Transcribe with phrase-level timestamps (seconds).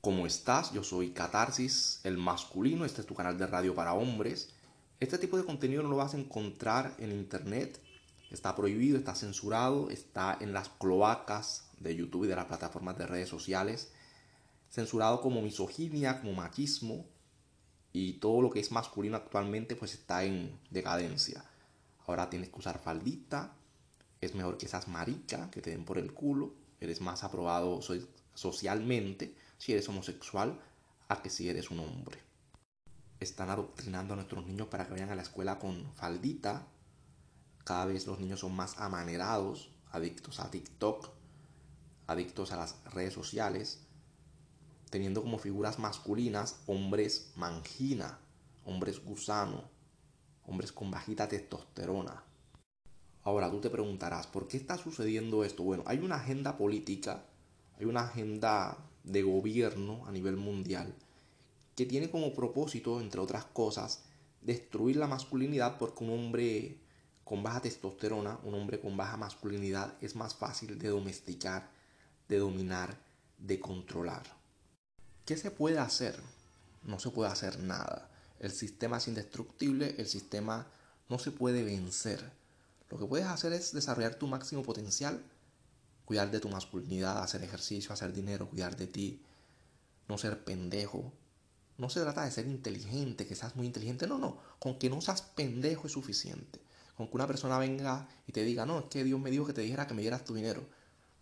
[0.00, 0.72] ¿Cómo estás?
[0.72, 2.84] Yo soy Catarsis, el masculino.
[2.84, 4.50] Este es tu canal de radio para hombres.
[5.00, 7.80] Este tipo de contenido no lo vas a encontrar en internet.
[8.30, 13.08] Está prohibido, está censurado, está en las cloacas de YouTube y de las plataformas de
[13.08, 13.90] redes sociales.
[14.70, 17.04] Censurado como misoginia, como machismo.
[17.92, 21.44] Y todo lo que es masculino actualmente pues está en decadencia.
[22.06, 23.52] Ahora tienes que usar faldita.
[24.20, 26.54] Es mejor que seas marica, que te den por el culo.
[26.80, 27.80] Eres más aprobado
[28.34, 30.58] socialmente si eres homosexual
[31.08, 32.18] a que si eres un hombre.
[33.20, 36.66] Están adoctrinando a nuestros niños para que vayan a la escuela con faldita.
[37.64, 41.10] Cada vez los niños son más amanerados, adictos a TikTok,
[42.06, 43.80] adictos a las redes sociales,
[44.90, 48.18] teniendo como figuras masculinas hombres mangina,
[48.64, 49.64] hombres gusano,
[50.46, 52.22] hombres con bajita testosterona.
[53.24, 55.62] Ahora tú te preguntarás, ¿por qué está sucediendo esto?
[55.62, 57.24] Bueno, hay una agenda política,
[57.78, 60.94] hay una agenda de gobierno a nivel mundial
[61.78, 64.00] que tiene como propósito, entre otras cosas,
[64.40, 66.76] destruir la masculinidad porque un hombre
[67.22, 71.70] con baja testosterona, un hombre con baja masculinidad es más fácil de domesticar,
[72.28, 72.98] de dominar,
[73.38, 74.24] de controlar.
[75.24, 76.20] ¿Qué se puede hacer?
[76.82, 78.10] No se puede hacer nada.
[78.40, 80.66] El sistema es indestructible, el sistema
[81.08, 82.32] no se puede vencer.
[82.90, 85.22] Lo que puedes hacer es desarrollar tu máximo potencial
[86.08, 89.20] cuidar de tu masculinidad, hacer ejercicio, hacer dinero, cuidar de ti,
[90.08, 91.12] no ser pendejo.
[91.76, 95.02] No se trata de ser inteligente, que seas muy inteligente, no, no, con que no
[95.02, 96.60] seas pendejo es suficiente.
[96.96, 99.52] Con que una persona venga y te diga, no, es que Dios me dijo que
[99.52, 100.66] te dijera que me dieras tu dinero.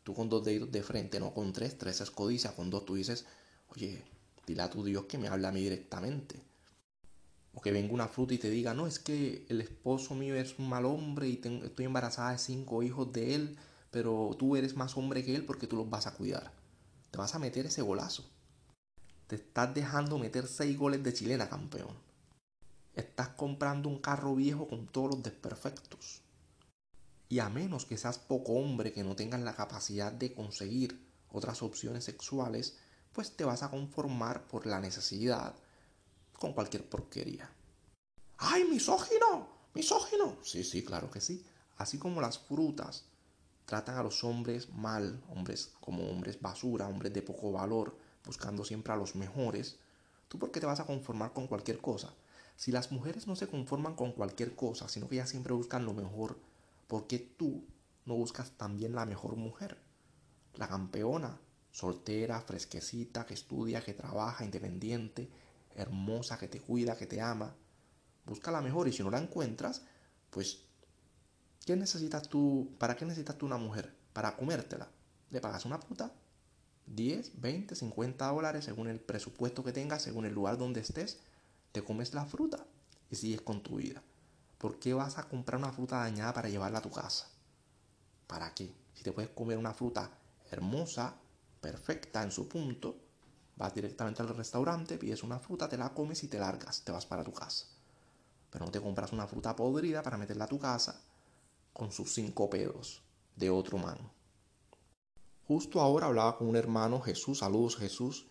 [0.04, 2.94] Tú con dos dedos de frente, no con tres, tres es codicia, con dos tú
[2.94, 3.26] dices,
[3.74, 4.04] oye,
[4.46, 6.40] dile a tu Dios que me hable a mí directamente.
[7.54, 10.56] O que venga una fruta y te diga, no, es que el esposo mío es
[10.60, 13.58] un mal hombre y estoy embarazada de cinco hijos de él
[13.90, 16.52] pero tú eres más hombre que él porque tú los vas a cuidar.
[17.10, 18.24] Te vas a meter ese golazo.
[19.26, 21.96] Te estás dejando meter seis goles de chilena, campeón.
[22.94, 26.22] Estás comprando un carro viejo con todos los desperfectos.
[27.28, 31.62] Y a menos que seas poco hombre que no tengas la capacidad de conseguir otras
[31.62, 32.78] opciones sexuales,
[33.12, 35.54] pues te vas a conformar por la necesidad
[36.38, 37.50] con cualquier porquería.
[38.38, 39.48] ¡Ay, misógino!
[39.74, 40.36] ¡Misógino!
[40.42, 41.44] Sí, sí, claro que sí.
[41.76, 43.04] Así como las frutas
[43.66, 48.92] tratan a los hombres mal, hombres como hombres basura, hombres de poco valor, buscando siempre
[48.92, 49.78] a los mejores,
[50.28, 52.14] ¿tú por qué te vas a conformar con cualquier cosa?
[52.56, 55.92] Si las mujeres no se conforman con cualquier cosa, sino que ellas siempre buscan lo
[55.92, 56.38] mejor,
[56.86, 57.64] ¿por qué tú
[58.06, 59.78] no buscas también la mejor mujer?
[60.54, 61.38] La campeona,
[61.70, 65.28] soltera, fresquecita, que estudia, que trabaja, independiente,
[65.74, 67.54] hermosa, que te cuida, que te ama.
[68.24, 69.82] Busca la mejor y si no la encuentras,
[70.30, 70.65] pues
[71.66, 72.70] ¿Qué necesitas tú?
[72.78, 73.92] ¿Para qué necesitas tú una mujer?
[74.12, 74.88] Para comértela.
[75.30, 76.12] Le pagas una puta
[76.86, 81.18] 10, 20, 50 dólares según el presupuesto que tengas, según el lugar donde estés.
[81.72, 82.64] Te comes la fruta
[83.10, 84.00] y sigues con tu vida.
[84.58, 87.26] ¿Por qué vas a comprar una fruta dañada para llevarla a tu casa?
[88.28, 88.72] ¿Para qué?
[88.94, 90.08] Si te puedes comer una fruta
[90.52, 91.16] hermosa,
[91.60, 92.96] perfecta en su punto,
[93.56, 97.06] vas directamente al restaurante, pides una fruta, te la comes y te largas, te vas
[97.06, 97.66] para tu casa.
[98.50, 101.02] Pero no te compras una fruta podrida para meterla a tu casa
[101.76, 103.02] con sus cinco pedos
[103.36, 103.98] de otro man.
[105.46, 108.26] Justo ahora hablaba con un hermano, Jesús, saludos Jesús,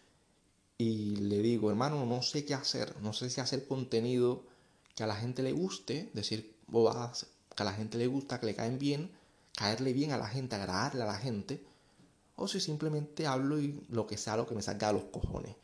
[0.80, 4.44] y le digo, hermano, no sé qué hacer, no sé si hacer contenido
[4.96, 8.48] que a la gente le guste, decir bobadas que a la gente le gusta, que
[8.48, 9.12] le caen bien,
[9.56, 11.64] caerle bien a la gente, agradarle a la gente,
[12.36, 15.56] o si simplemente hablo y lo que sea lo que me salga de los cojones.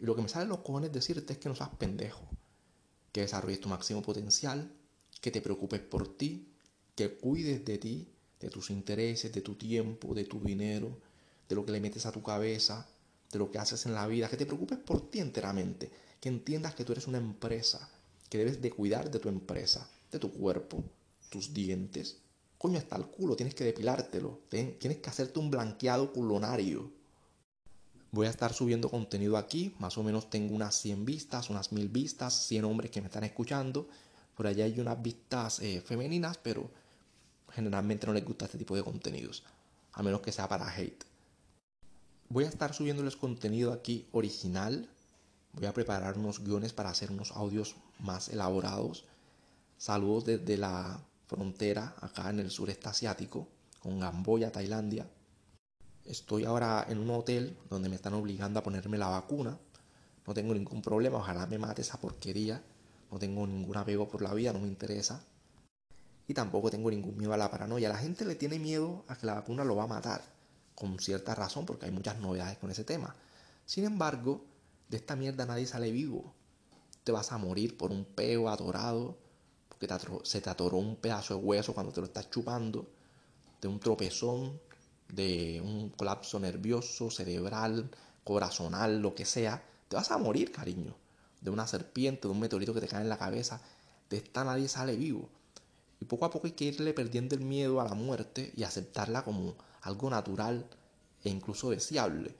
[0.00, 2.22] Y lo que me sale los cojones decirte es que no seas pendejo,
[3.12, 4.72] que desarrolles tu máximo potencial,
[5.20, 6.48] que te preocupes por ti,
[6.98, 8.08] que cuides de ti,
[8.40, 10.98] de tus intereses, de tu tiempo, de tu dinero,
[11.48, 12.88] de lo que le metes a tu cabeza,
[13.30, 16.74] de lo que haces en la vida, que te preocupes por ti enteramente, que entiendas
[16.74, 17.88] que tú eres una empresa,
[18.28, 20.82] que debes de cuidar de tu empresa, de tu cuerpo,
[21.30, 22.16] tus dientes.
[22.58, 26.90] Coño, hasta el culo, tienes que depilártelo, tienes que hacerte un blanqueado culonario.
[28.10, 31.90] Voy a estar subiendo contenido aquí, más o menos tengo unas 100 vistas, unas 1000
[31.90, 33.88] vistas, 100 hombres que me están escuchando.
[34.36, 36.68] Por allá hay unas vistas eh, femeninas, pero
[37.52, 39.44] generalmente no les gusta este tipo de contenidos,
[39.92, 41.04] a menos que sea para hate.
[42.28, 44.88] Voy a estar subiéndoles contenido aquí original.
[45.54, 49.04] Voy a preparar unos guiones para hacer unos audios más elaborados.
[49.78, 53.48] Saludos desde la frontera acá en el sureste asiático,
[53.80, 55.08] con Gamboya, Tailandia.
[56.04, 59.58] Estoy ahora en un hotel donde me están obligando a ponerme la vacuna.
[60.26, 62.62] No tengo ningún problema, ojalá me mate esa porquería.
[63.10, 65.24] No tengo ningún apego por la vida, no me interesa
[66.28, 67.88] y tampoco tengo ningún miedo a la paranoia.
[67.88, 70.22] La gente le tiene miedo a que la vacuna lo va a matar,
[70.74, 73.16] con cierta razón, porque hay muchas novedades con ese tema.
[73.64, 74.44] Sin embargo,
[74.90, 76.34] de esta mierda nadie sale vivo.
[77.02, 79.16] Te vas a morir por un peo atorado,
[79.70, 79.88] porque
[80.24, 82.86] se te atoró un pedazo de hueso cuando te lo estás chupando,
[83.62, 84.60] de un tropezón,
[85.08, 87.90] de un colapso nervioso, cerebral,
[88.22, 89.62] corazonal, lo que sea.
[89.88, 90.94] Te vas a morir, cariño.
[91.40, 93.62] De una serpiente, de un meteorito que te cae en la cabeza.
[94.10, 95.30] De esta nadie sale vivo.
[96.00, 99.24] Y poco a poco hay que irle perdiendo el miedo a la muerte y aceptarla
[99.24, 100.68] como algo natural
[101.24, 102.34] e incluso deseable.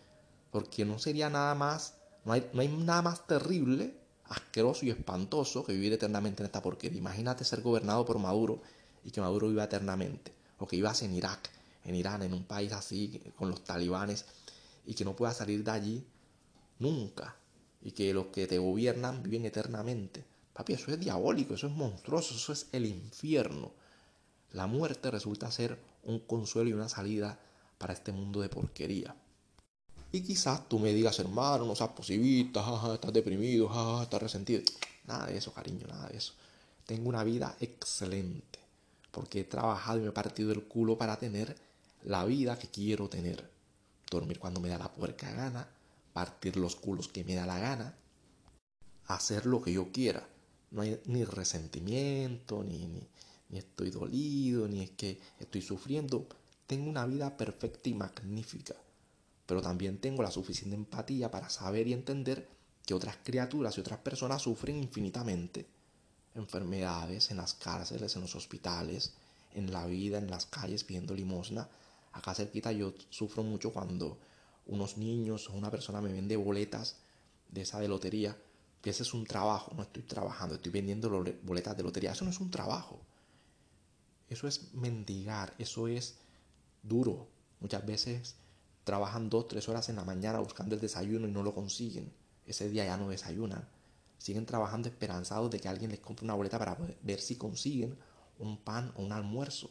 [0.50, 1.94] Porque no sería nada más,
[2.24, 3.94] no hay, no hay nada más terrible,
[4.24, 6.98] asqueroso y espantoso que vivir eternamente en esta porquería.
[6.98, 8.62] Imagínate ser gobernado por Maduro
[9.04, 10.32] y que Maduro viva eternamente.
[10.58, 11.50] O que vivas en Irak,
[11.84, 14.24] en Irán, en un país así, con los talibanes,
[14.86, 16.06] y que no puedas salir de allí
[16.78, 17.36] nunca.
[17.80, 20.24] Y que los que te gobiernan viven eternamente.
[20.66, 23.72] Eso es diabólico, eso es monstruoso, eso es el infierno.
[24.52, 27.38] La muerte resulta ser un consuelo y una salida
[27.78, 29.14] para este mundo de porquería.
[30.10, 32.62] Y quizás tú me digas, hermano, no seas posibilista,
[32.92, 33.70] estás deprimido,
[34.02, 34.62] estás resentido.
[35.06, 36.34] Nada de eso, cariño, nada de eso.
[36.86, 38.58] Tengo una vida excelente,
[39.10, 41.56] porque he trabajado y me he partido el culo para tener
[42.04, 43.48] la vida que quiero tener.
[44.10, 45.68] Dormir cuando me da la puerca gana,
[46.12, 47.94] partir los culos que me da la gana,
[49.06, 50.26] hacer lo que yo quiera
[50.70, 56.26] no hay ni resentimiento, ni, ni, estoy dolido, ni es que estoy sufriendo.
[56.66, 58.74] Tengo una vida perfecta y magnífica,
[59.46, 62.48] pero también tengo la suficiente empatía para saber y entender
[62.84, 65.66] que otras criaturas y otras personas sufren infinitamente.
[66.34, 69.14] Enfermedades en las cárceles, en los hospitales,
[69.54, 71.68] en la vida, en las calles pidiendo limosna.
[72.12, 74.18] Acá cerquita yo sufro mucho cuando
[74.66, 76.96] unos niños o una persona me vende boletas
[77.50, 78.36] de esa de lotería
[78.88, 81.10] ese es un trabajo, no estoy trabajando, estoy vendiendo
[81.42, 83.00] boletas de lotería, eso no es un trabajo.
[84.28, 86.16] Eso es mendigar, eso es
[86.82, 87.28] duro.
[87.60, 88.36] Muchas veces
[88.84, 92.12] trabajan dos, tres horas en la mañana buscando el desayuno y no lo consiguen.
[92.46, 93.68] Ese día ya no desayunan.
[94.18, 97.96] Siguen trabajando esperanzados de que alguien les compre una boleta para ver si consiguen
[98.38, 99.70] un pan o un almuerzo.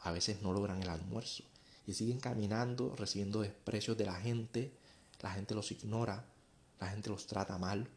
[0.00, 1.44] A veces no logran el almuerzo.
[1.86, 4.72] Y siguen caminando, recibiendo desprecios de la gente.
[5.20, 6.24] La gente los ignora
[6.80, 7.88] la gente los trata mal.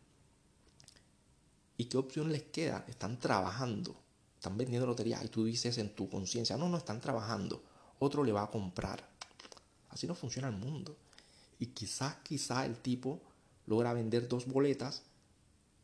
[1.77, 2.85] ¿Y qué opción les queda?
[2.87, 3.95] Están trabajando,
[4.35, 7.63] están vendiendo lotería y tú dices en tu conciencia, no, no están trabajando,
[7.99, 9.09] otro le va a comprar.
[9.89, 10.95] Así no funciona el mundo.
[11.59, 13.21] Y quizás, quizá el tipo
[13.65, 15.03] logra vender dos boletas,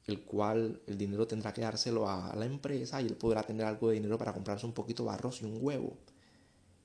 [0.05, 3.89] el cual el dinero tendrá que dárselo a la empresa y él podrá tener algo
[3.89, 5.97] de dinero para comprarse un poquito de arroz y un huevo.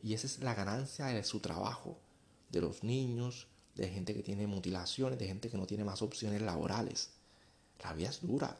[0.03, 1.99] Y esa es la ganancia de su trabajo,
[2.51, 6.43] de los niños, de gente que tiene mutilaciones, de gente que no tiene más opciones
[6.43, 7.11] laborales.
[7.83, 8.57] La vida es dura.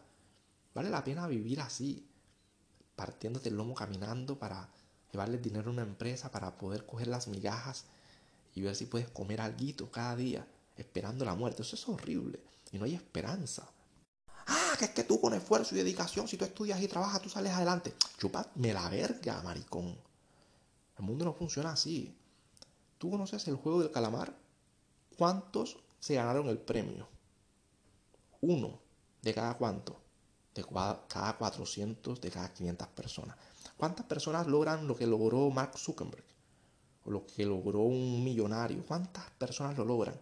[0.75, 2.07] Vale la pena vivir así,
[2.97, 4.69] partiéndote el lomo caminando para
[5.13, 7.85] llevarle dinero a una empresa, para poder coger las migajas
[8.55, 10.47] y ver si puedes comer algo cada día,
[10.77, 11.63] esperando la muerte.
[11.63, 12.41] Eso es horrible
[12.73, 13.71] y no hay esperanza.
[14.47, 17.29] Ah, que es que tú con esfuerzo y dedicación, si tú estudias y trabajas, tú
[17.29, 17.95] sales adelante.
[18.57, 19.97] me la verga, maricón.
[20.99, 22.15] El mundo no funciona así.
[22.99, 24.44] ¿Tú conoces el juego del calamar?
[25.17, 27.07] ¿Cuántos se ganaron el premio?
[28.41, 28.81] Uno
[29.23, 29.97] de cada cuánto?
[30.55, 33.37] De cada 400, de cada 500 personas.
[33.77, 36.25] ¿Cuántas personas logran lo que logró Mark Zuckerberg?
[37.05, 38.85] O lo que logró un millonario.
[38.87, 40.19] ¿Cuántas personas lo logran?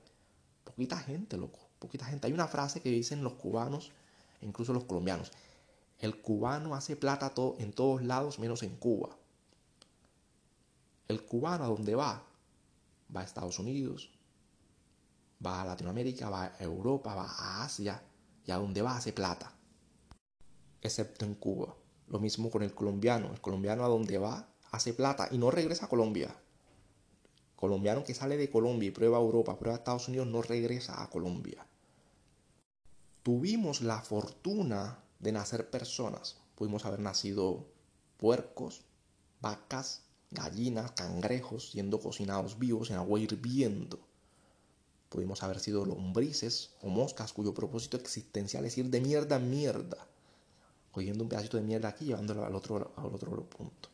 [0.65, 1.59] Poquita gente, loco.
[1.79, 2.27] Poquita gente.
[2.27, 3.93] Hay una frase que dicen los cubanos
[4.41, 5.33] e incluso los colombianos.
[5.99, 9.17] El cubano hace plata en todos lados menos en Cuba.
[11.09, 12.25] El cubano a donde va,
[13.15, 14.11] va a Estados Unidos,
[15.45, 18.03] va a Latinoamérica, va a Europa, va a Asia
[18.47, 19.53] y a donde va hace plata.
[20.81, 21.75] Excepto en Cuba.
[22.09, 23.33] Lo mismo con el colombiano.
[23.33, 26.35] El colombiano a donde va hace plata y no regresa a Colombia.
[27.57, 31.65] Colombiano que sale de Colombia y prueba Europa, prueba Estados Unidos, no regresa a Colombia.
[33.23, 36.37] Tuvimos la fortuna de nacer personas.
[36.57, 37.69] Pudimos haber nacido
[38.17, 38.83] puercos,
[39.41, 44.12] vacas, gallinas, cangrejos, siendo cocinados vivos en agua hirviendo
[45.13, 50.07] Pudimos haber sido lombrices o moscas cuyo propósito existencial es ir de mierda en mierda,
[50.91, 53.91] cogiendo un pedacito de mierda aquí y llevándolo al otro, al otro punto.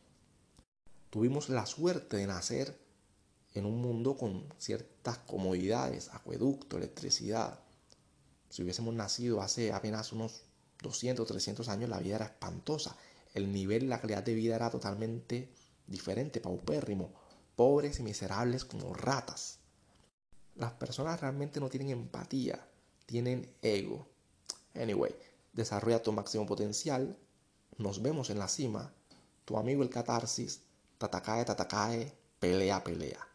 [1.09, 2.79] Tuvimos la suerte de nacer
[3.53, 7.59] en un mundo con ciertas comodidades, acueducto, electricidad.
[8.49, 10.43] Si hubiésemos nacido hace apenas unos
[10.81, 12.95] 200, 300 años, la vida era espantosa.
[13.33, 15.49] El nivel, la calidad de vida era totalmente
[15.85, 17.11] diferente, paupérrimo,
[17.57, 19.59] pobres y miserables como ratas.
[20.59, 22.59] Las personas realmente no tienen empatía,
[23.05, 24.05] tienen ego.
[24.75, 25.15] Anyway,
[25.53, 27.17] desarrolla tu máximo potencial.
[27.77, 28.91] Nos vemos en la cima.
[29.45, 30.61] Tu amigo el catarsis.
[30.97, 32.13] Tatakae, tatakae.
[32.41, 33.25] Pelea, pelea.